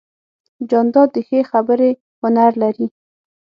جانداد 0.69 1.09
د 1.13 1.17
ښې 1.27 1.39
خبرې 1.51 1.89
هنر 2.21 2.51
لري. 2.63 2.87